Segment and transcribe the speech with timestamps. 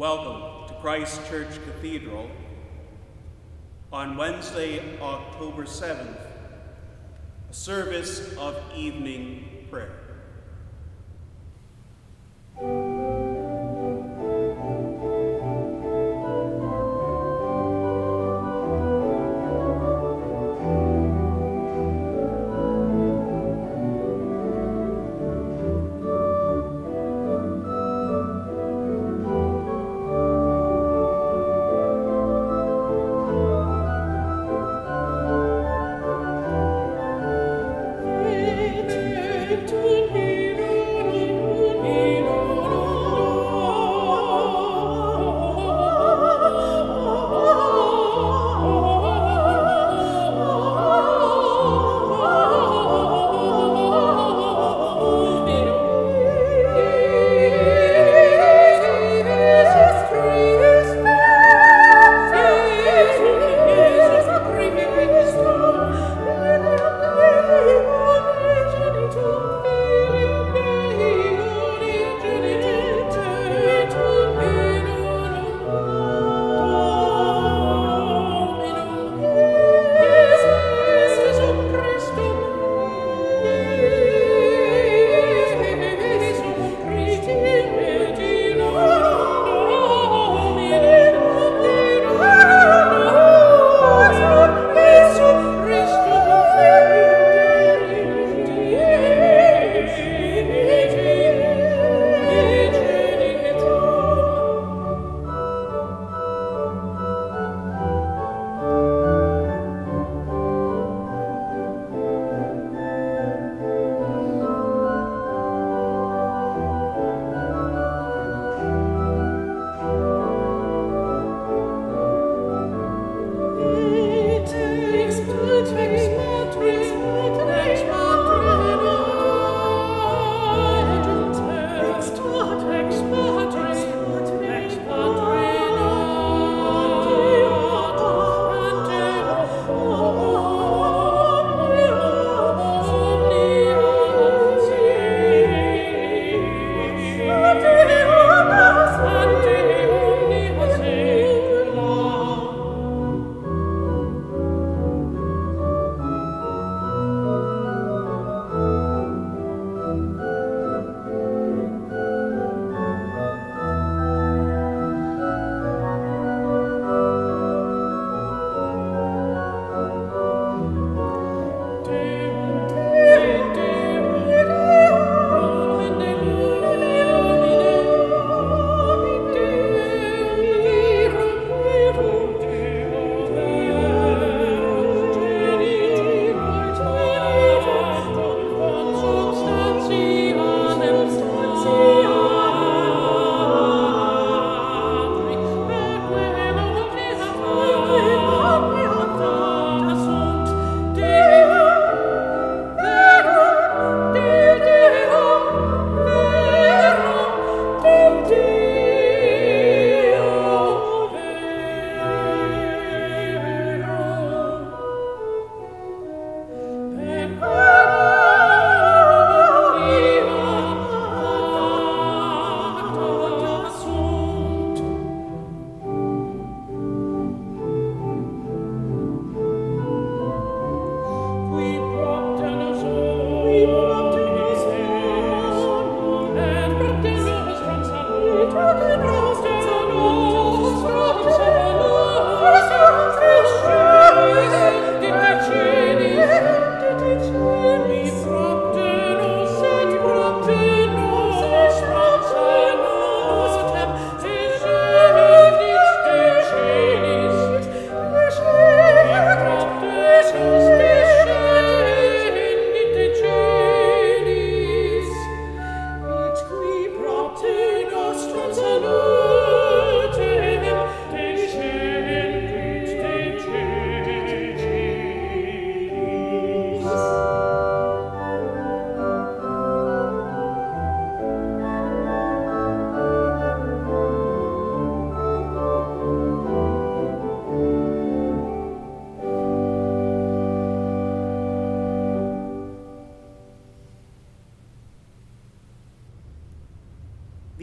[0.00, 2.30] Welcome to Christ Church Cathedral
[3.92, 6.16] on Wednesday, October 7th,
[7.50, 9.99] a service of evening prayer.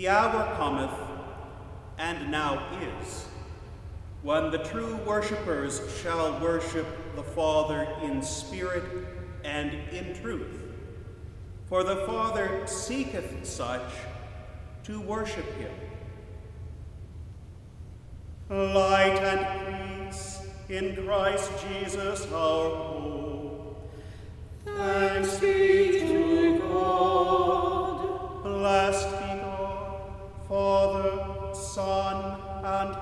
[0.08, 0.98] The hour cometh
[1.98, 3.26] and now is,
[4.22, 6.88] when the true worshippers shall worship
[7.18, 8.86] the Father in spirit
[9.44, 10.64] and in truth.
[11.68, 13.82] For the Father seeketh such
[14.86, 15.74] to worship him.
[18.50, 20.40] Light and peace
[20.70, 23.92] in Christ Jesus our hope.
[24.64, 25.87] Thanks be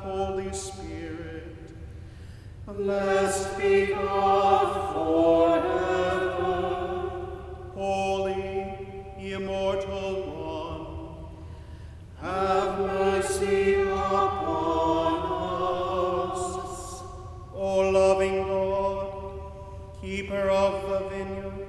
[0.05, 1.57] Holy Spirit.
[2.67, 6.51] Blessed be God forever.
[7.73, 8.77] Holy,
[9.17, 10.13] immortal
[10.53, 10.85] one,
[12.21, 15.13] Have mercy upon
[16.29, 16.43] us.
[17.55, 19.07] O loving God,
[20.01, 21.67] keeper of the vineyard,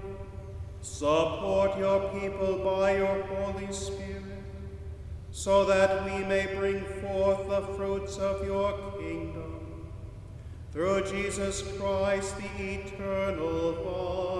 [0.83, 4.26] support your people by your Holy Spirit,
[5.37, 9.61] so that we may bring forth the fruits of your kingdom.
[10.73, 14.36] Through Jesus Christ, the eternal vine.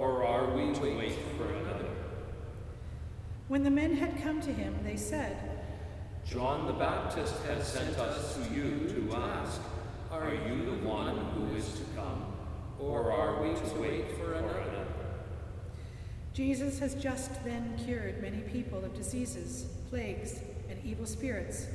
[0.00, 1.90] Or are we to wait for another?
[3.48, 5.36] When the men had come to him, they said,
[6.26, 9.60] John the Baptist has sent us to you to ask,
[10.10, 12.32] Are you the one who is to come,
[12.78, 14.86] or are we to wait for another?
[16.32, 20.40] Jesus has just then cured many people of diseases, plagues,
[20.70, 21.66] and evil spirits,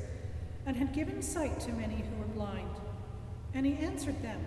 [0.66, 2.76] and had given sight to many who were blind.
[3.54, 4.44] And he answered them,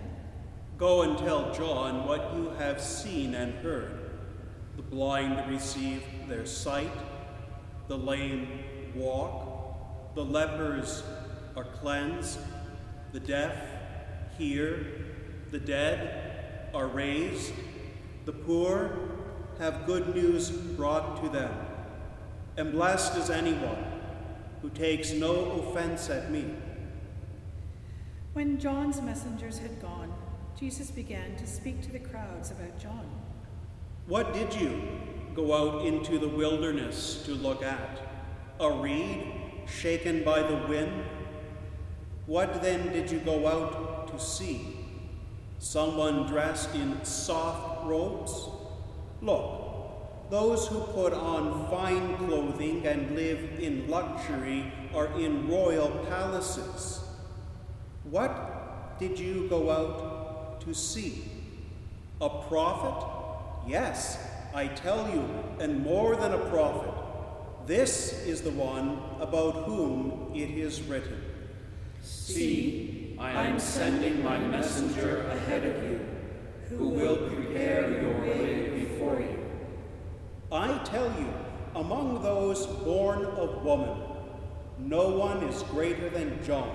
[0.79, 4.11] Go and tell John what you have seen and heard.
[4.77, 6.93] The blind receive their sight,
[7.89, 8.63] the lame
[8.95, 11.03] walk, the lepers
[11.57, 12.39] are cleansed,
[13.11, 13.53] the deaf
[14.37, 14.87] hear,
[15.51, 17.51] the dead are raised,
[18.23, 18.97] the poor
[19.57, 21.53] have good news brought to them.
[22.55, 23.83] And blessed is anyone
[24.61, 26.45] who takes no offense at me.
[28.31, 29.98] When John's messengers had gone,
[30.59, 33.09] Jesus began to speak to the crowds about John.
[34.07, 34.81] What did you
[35.33, 38.01] go out into the wilderness to look at?
[38.59, 39.25] A reed
[39.65, 41.05] shaken by the wind?
[42.25, 44.75] What then did you go out to see?
[45.59, 48.49] Someone dressed in soft robes?
[49.21, 57.01] Look, those who put on fine clothing and live in luxury are in royal palaces.
[58.03, 60.08] What did you go out
[60.61, 61.23] to see?
[62.21, 63.07] A prophet?
[63.67, 64.17] Yes,
[64.53, 65.27] I tell you,
[65.59, 66.91] and more than a prophet.
[67.65, 71.23] This is the one about whom it is written.
[72.01, 75.99] See, I am sending my messenger ahead of you,
[76.69, 79.45] who will prepare your way before you.
[80.51, 81.31] I tell you,
[81.75, 83.99] among those born of woman,
[84.79, 86.71] no one is greater than John.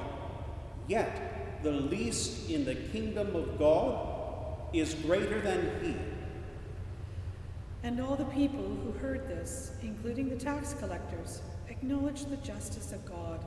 [0.86, 1.33] Yet
[1.64, 4.06] the least in the kingdom of God
[4.74, 5.96] is greater than he.
[7.82, 13.04] And all the people who heard this, including the tax collectors, acknowledged the justice of
[13.06, 13.44] God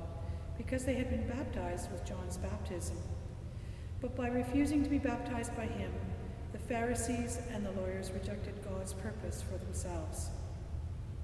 [0.58, 2.98] because they had been baptized with John's baptism.
[4.02, 5.92] But by refusing to be baptized by him,
[6.52, 10.30] the Pharisees and the lawyers rejected God's purpose for themselves.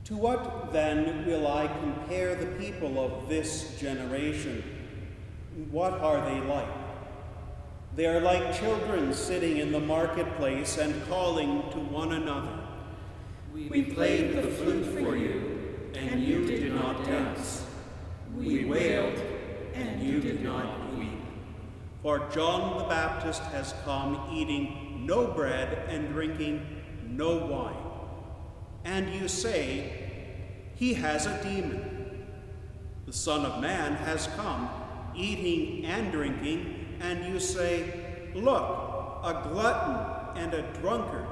[0.06, 4.64] To what then will I compare the people of this generation?
[5.72, 6.83] What are they like?
[7.96, 12.58] They are like children sitting in the marketplace and calling to one another.
[13.54, 17.64] We played the flute for you, and you did not dance.
[18.36, 19.22] We wailed,
[19.76, 21.20] and you did not weep.
[22.02, 26.66] For John the Baptist has come eating no bread and drinking
[27.08, 27.76] no wine.
[28.86, 32.26] And you say, He has a demon.
[33.06, 34.68] The Son of Man has come
[35.16, 38.64] eating and drinking, and you say, Look,
[39.24, 41.28] a glutton and a drunkard,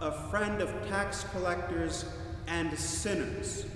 [0.00, 2.04] a friend of tax collectors
[2.46, 3.66] and sinners.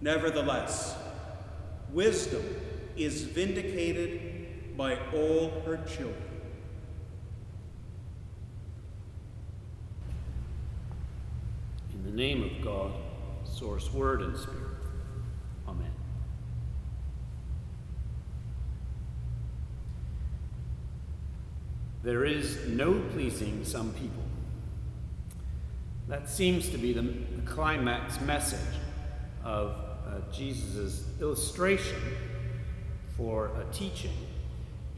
[0.00, 0.96] Nevertheless,
[1.92, 2.42] wisdom
[2.96, 6.14] is vindicated by all her children.
[11.92, 12.92] In the name of God,
[13.44, 14.60] source, word, and spirit.
[15.68, 15.90] Amen.
[22.04, 24.22] There is no pleasing some people.
[26.06, 27.14] That seems to be the,
[27.46, 28.74] climax message
[29.42, 32.00] of uh, Jesus' illustration
[33.16, 34.12] for a teaching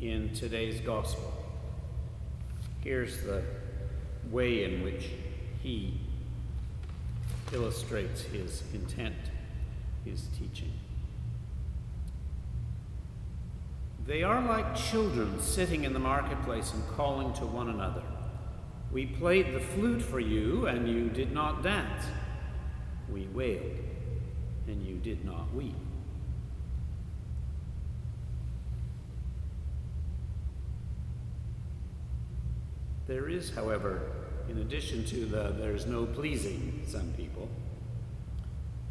[0.01, 1.33] in today's gospel.
[2.83, 3.43] Here's the
[4.31, 5.11] way in which
[5.61, 6.01] he
[7.53, 9.17] illustrates his intent,
[10.05, 10.73] his teaching.
[14.07, 18.05] They are like children sitting in the marketplace and calling to one another.
[18.93, 22.05] We played the flute for you, and you did not dance.
[23.11, 23.77] We wailed,
[24.69, 25.75] and you did not weep.
[33.09, 34.03] There is, however,
[34.49, 37.49] in addition to the there's no pleasing some people,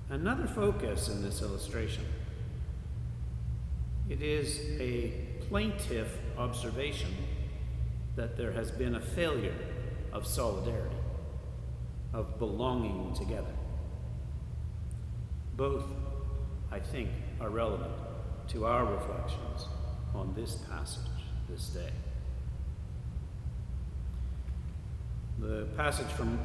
[0.10, 2.06] another focus in this illustration.
[4.08, 5.14] It is a
[5.50, 7.10] plaintive observation
[8.16, 9.56] that there has been a failure
[10.14, 10.96] of solidarity,
[12.14, 13.54] of belonging together.
[15.58, 15.86] Both,
[16.72, 17.10] I think,
[17.42, 17.94] are relevant
[18.50, 19.66] to our reflections
[20.14, 21.02] on this passage
[21.50, 21.92] this day.
[25.40, 26.40] The passage from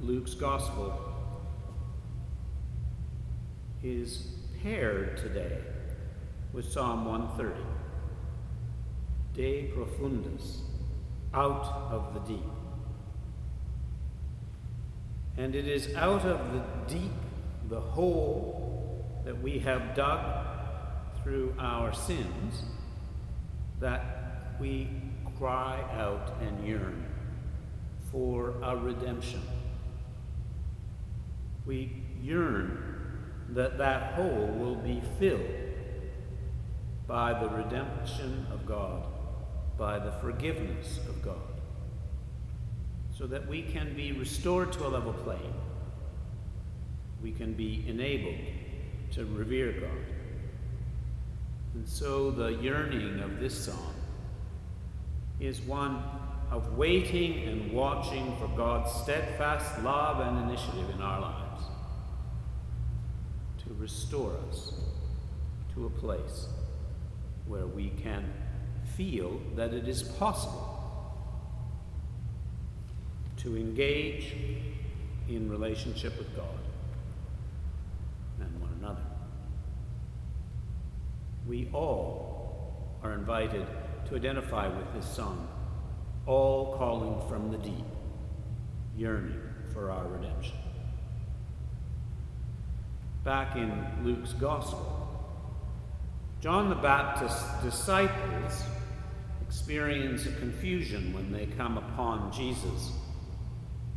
[0.00, 0.98] Luke's Gospel
[3.82, 4.26] is
[4.62, 5.58] paired today
[6.52, 7.60] with Psalm 130
[9.34, 10.58] De profundis,
[11.32, 12.44] out of the deep.
[15.38, 17.12] And it is out of the deep,
[17.70, 20.20] the hole that we have dug
[21.22, 22.64] through our sins,
[23.80, 24.90] that we
[25.38, 27.06] cry out and yearn
[28.10, 29.40] for a redemption.
[31.64, 32.78] We yearn
[33.48, 35.71] that that hole will be filled
[37.06, 39.04] by the redemption of God,
[39.78, 41.52] by the forgiveness of God
[43.16, 45.54] so that we can be restored to a level plane.
[47.22, 48.40] We can be enabled
[49.12, 49.90] to revere God.
[51.74, 53.94] And so the yearning of this song
[55.38, 56.02] is one
[56.50, 61.62] of waiting and watching for God's steadfast love and initiative in our lives
[63.64, 64.74] to restore us
[65.74, 66.48] to a place
[67.46, 68.32] where we can
[68.96, 70.72] feel that it is possible
[73.38, 74.34] to engage
[75.28, 76.46] in relationship with God
[78.40, 79.02] and one another.
[81.46, 83.66] We all are invited
[84.08, 85.48] to identify with this song,
[86.26, 87.84] all calling from the deep,
[88.96, 89.40] yearning
[89.72, 90.54] for our redemption.
[93.24, 93.72] Back in
[94.04, 95.01] Luke's Gospel,
[96.42, 98.64] John the Baptist's disciples
[99.46, 102.90] experience a confusion when they come upon Jesus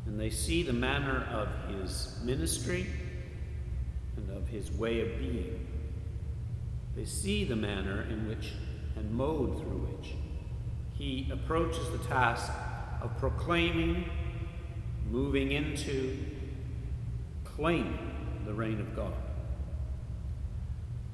[0.06, 2.86] and they see the manner of his ministry
[4.16, 5.68] and of his way of being.
[6.96, 8.54] They see the manner in which
[8.96, 10.14] and mode through which
[10.94, 12.52] he approaches the task
[13.02, 14.08] of proclaiming,
[15.10, 16.16] moving into,
[17.44, 17.98] claiming
[18.46, 19.14] the reign of God.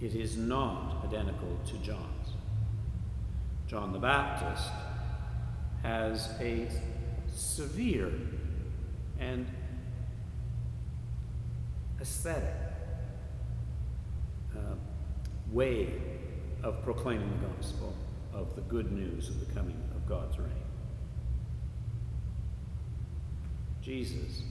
[0.01, 2.29] It is not identical to John's.
[3.67, 4.67] John the Baptist
[5.83, 6.67] has a
[7.33, 8.11] severe
[9.19, 9.45] and
[12.01, 12.55] aesthetic
[14.55, 14.75] uh,
[15.51, 15.93] way
[16.63, 17.93] of proclaiming the gospel
[18.33, 20.49] of the good news of the coming of God's reign.
[23.81, 24.41] Jesus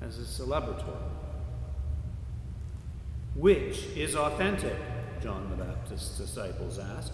[0.00, 0.96] has a celebratory.
[3.34, 4.76] Which is authentic?
[5.22, 7.12] John the Baptist's disciples ask.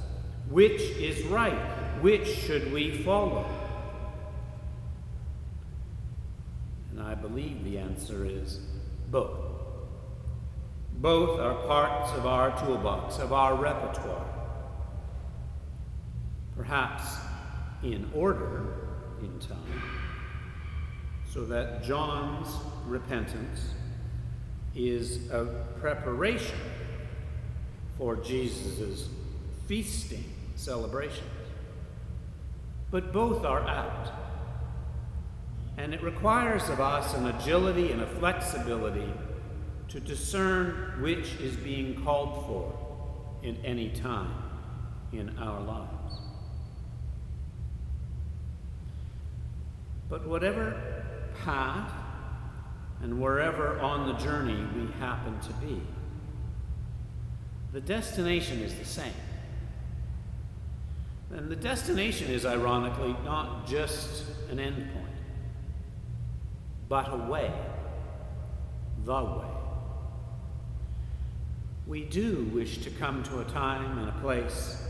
[0.48, 1.58] Which is right?
[2.00, 3.46] Which should we follow?
[6.90, 8.60] And I believe the answer is
[9.10, 9.38] both.
[10.94, 14.26] Both are parts of our toolbox, of our repertoire.
[16.56, 17.04] Perhaps
[17.82, 18.88] in order
[19.20, 19.82] in time,
[21.30, 22.48] so that John's
[22.86, 23.74] repentance
[24.76, 25.46] is a
[25.80, 26.58] preparation
[27.96, 29.08] for Jesus'
[29.66, 31.22] feasting celebrations.
[32.90, 34.10] But both are apt.
[35.78, 39.12] And it requires of us an agility and a flexibility
[39.88, 42.72] to discern which is being called for
[43.42, 44.32] in any time
[45.12, 46.20] in our lives.
[50.08, 50.80] But whatever
[51.44, 51.92] path
[53.02, 55.80] and wherever on the journey we happen to be,
[57.72, 59.12] the destination is the same.
[61.30, 65.06] And the destination is, ironically, not just an endpoint
[66.88, 67.50] but a way,
[69.04, 69.46] the way.
[71.86, 74.82] We do wish to come to a time and a place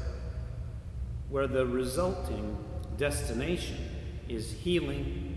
[1.29, 2.57] where the resulting
[2.97, 3.77] destination
[4.29, 5.37] is healing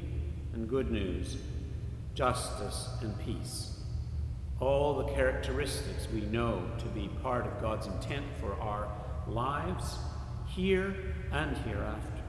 [0.53, 1.38] and good news,
[2.19, 3.77] justice and peace.
[4.60, 8.89] All the characteristics we know to be part of God's intent for our
[9.25, 9.95] lives
[10.45, 10.93] here
[11.32, 12.21] and hereafter.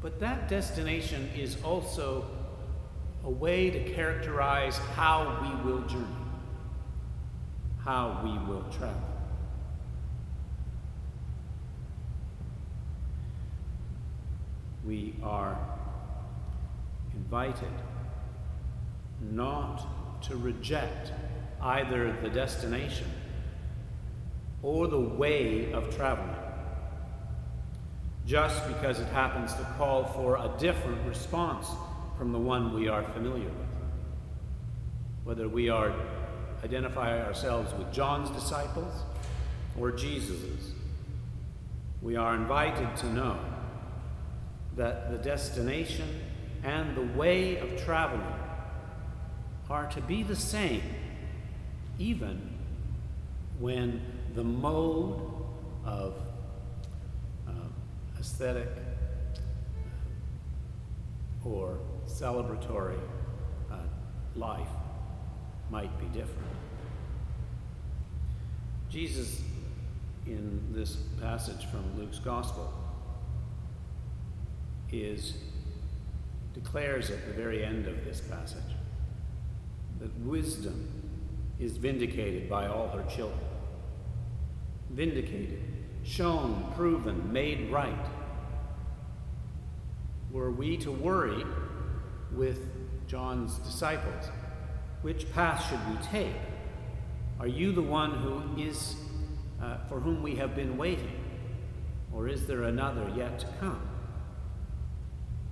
[0.00, 2.24] But that destination is also
[3.22, 6.06] a way to characterize how we will journey,
[7.84, 9.02] how we will travel.
[14.86, 15.73] We are
[17.24, 17.72] invited
[19.20, 21.12] not to reject
[21.62, 23.10] either the destination
[24.62, 26.36] or the way of traveling
[28.26, 31.68] just because it happens to call for a different response
[32.16, 33.68] from the one we are familiar with.
[35.24, 35.94] Whether we are
[36.62, 38.94] identify ourselves with John's disciples
[39.78, 40.72] or Jesus's,
[42.00, 43.38] we are invited to know
[44.76, 46.08] that the destination
[46.64, 48.24] and the way of traveling
[49.68, 50.82] are to be the same,
[51.98, 52.50] even
[53.58, 54.00] when
[54.34, 55.20] the mode
[55.84, 56.14] of
[57.46, 57.52] uh,
[58.18, 58.68] aesthetic
[61.44, 62.98] or celebratory
[63.70, 63.76] uh,
[64.34, 64.68] life
[65.70, 66.48] might be different.
[68.88, 69.42] Jesus,
[70.26, 72.72] in this passage from Luke's Gospel,
[74.92, 75.34] is
[76.54, 78.62] declares at the very end of this passage
[80.00, 80.88] that wisdom
[81.58, 83.40] is vindicated by all her children.
[84.90, 85.60] Vindicated,
[86.04, 88.06] shown, proven, made right.
[90.30, 91.44] Were we to worry
[92.32, 92.68] with
[93.06, 94.30] John's disciples,
[95.02, 96.34] which path should we take?
[97.40, 98.96] Are you the one who is
[99.62, 101.20] uh, for whom we have been waiting,
[102.12, 103.80] or is there another yet to come?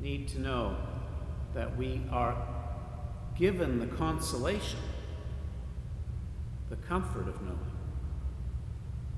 [0.01, 0.77] Need to know
[1.55, 2.37] that we are
[3.37, 4.79] given the consolation,
[6.71, 7.59] the comfort of knowing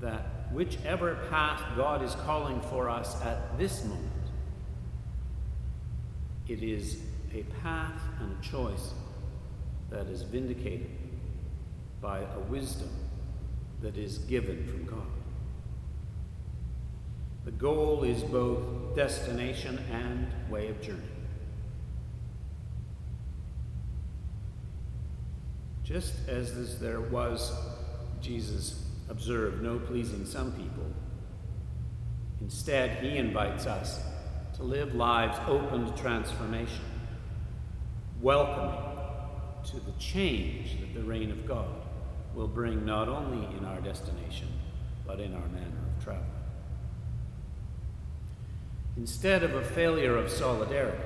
[0.01, 4.11] that whichever path God is calling for us at this moment,
[6.47, 6.99] it is
[7.33, 8.93] a path and a choice
[9.89, 10.89] that is vindicated
[12.01, 12.89] by a wisdom
[13.81, 15.07] that is given from God.
[17.45, 21.14] The goal is both destination and way of journey.
[25.85, 27.53] Just as there was,
[28.19, 30.91] Jesus observed, no pleasing some people,
[32.41, 34.01] instead, he invites us
[34.55, 36.85] to live lives open to transformation,
[38.19, 38.79] welcoming
[39.65, 41.69] to the change that the reign of God
[42.33, 44.47] will bring not only in our destination,
[45.05, 46.25] but in our manner of travel.
[48.97, 50.97] Instead of a failure of solidarity,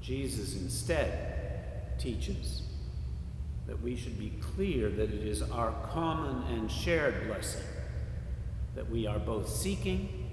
[0.00, 1.29] Jesus instead
[2.00, 2.62] teaches
[3.66, 7.62] that we should be clear that it is our common and shared blessing
[8.74, 10.30] that we are both seeking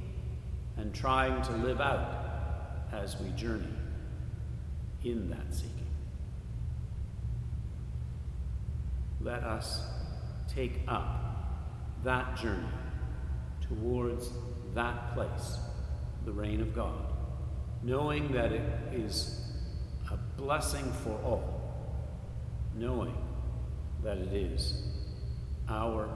[0.78, 3.66] and trying to live out as we journey
[5.04, 5.72] in that seeking.
[9.20, 9.82] Let us
[10.48, 12.64] take up that journey
[13.62, 14.30] towards
[14.74, 15.58] that place,
[16.26, 17.14] the reign of God,
[17.84, 18.62] knowing that it
[18.94, 19.42] is
[20.12, 21.57] a blessing for all
[22.78, 23.18] knowing
[24.04, 24.84] that it is
[25.68, 26.08] our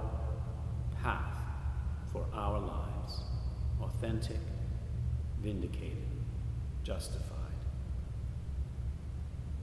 [1.01, 1.37] path
[2.11, 3.21] for our lives,
[3.81, 4.37] authentic,
[5.41, 5.97] vindicated,
[6.83, 7.25] justified.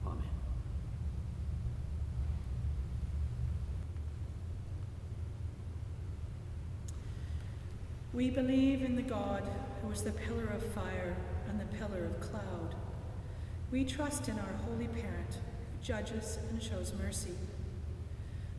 [0.05, 0.23] Amen.
[8.13, 9.43] We believe in the God
[9.81, 11.15] who is the pillar of fire
[11.47, 12.75] and the pillar of cloud.
[13.71, 15.37] We trust in our Holy Parent
[15.89, 17.33] judges, and shows mercy.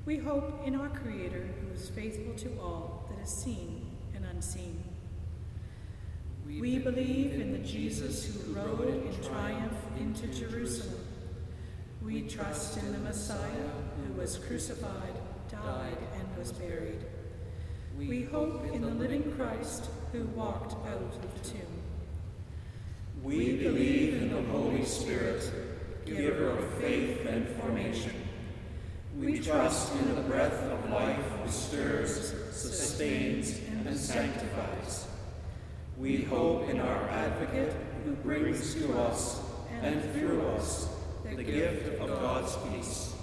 [0.04, 4.82] We hope in our Creator, who is faithful to all that is seen and unseen.
[6.44, 11.04] We believe in the Jesus who rode in triumph into Jerusalem.
[12.02, 15.14] We trust in the Messiah who was crucified,
[15.48, 17.04] died, and was buried.
[17.96, 21.82] We hope in the living Christ who walked out of the tomb.
[23.22, 25.48] We believe in the Holy Spirit
[26.06, 28.12] giver of faith and formation.
[29.18, 35.06] We trust in the breath of life who stirs, sustains, and sanctifies.
[35.98, 39.40] We hope in our advocate who brings to us
[39.82, 40.88] and through us
[41.36, 43.14] the gift of God's peace.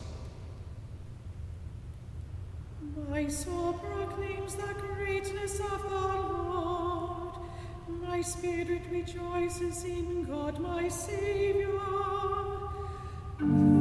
[3.09, 7.33] My soul proclaims the greatness of the Lord.
[7.87, 10.87] My spirit rejoices in God my
[13.39, 13.67] Saviour.
[13.67, 13.76] For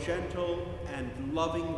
[0.00, 1.77] gentle and loving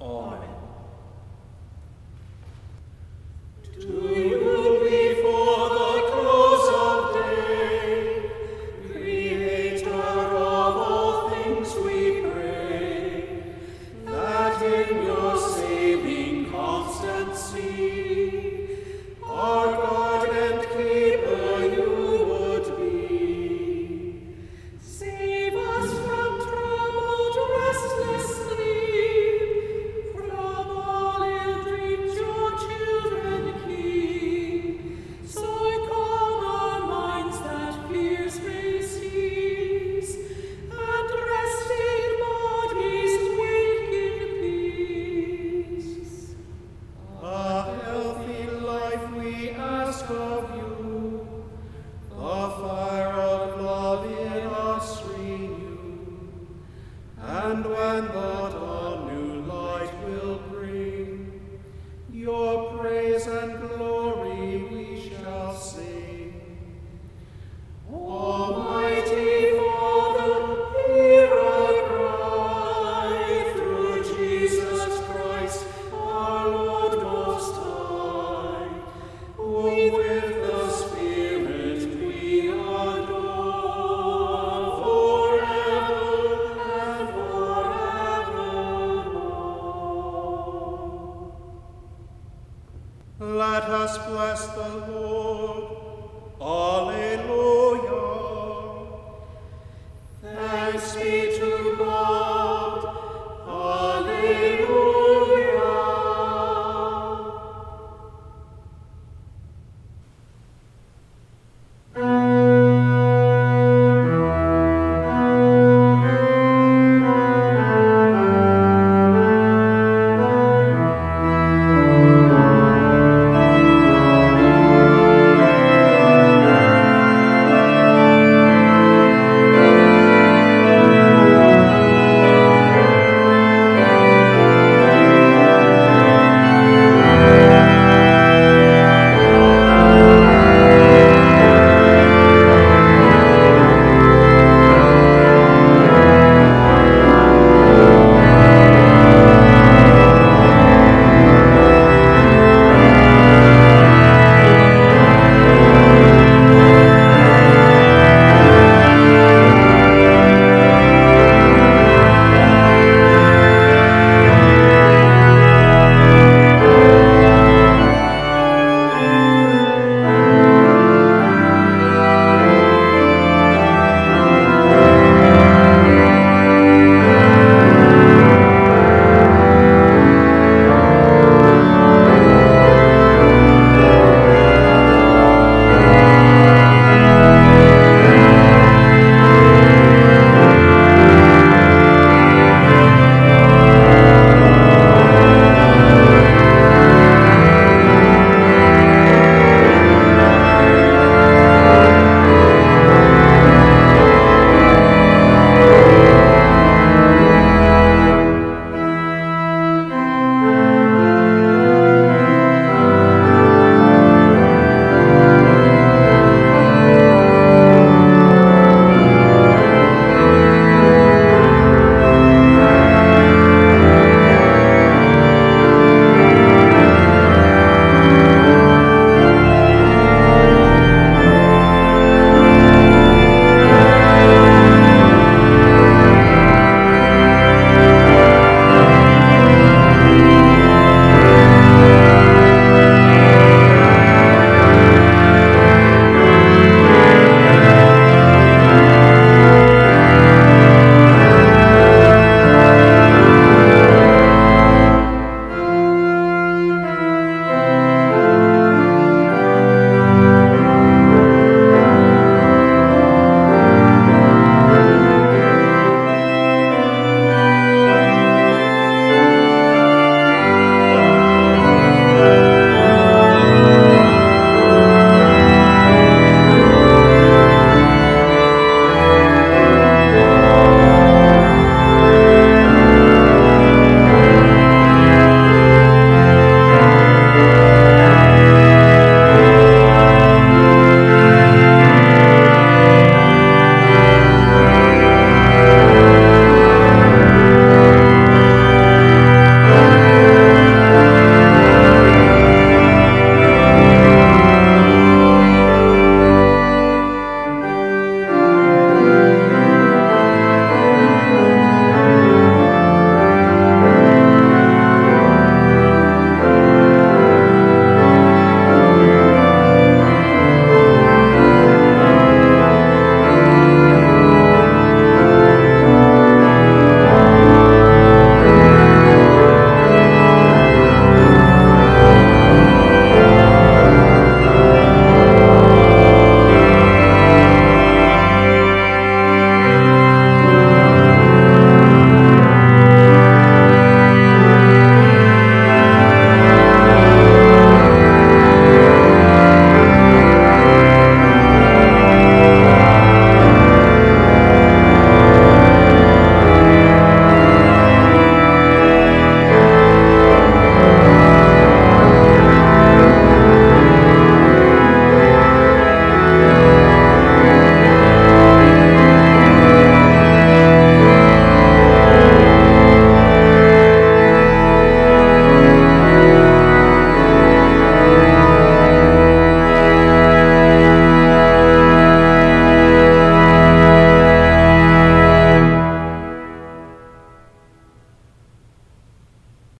[0.00, 0.48] Amen.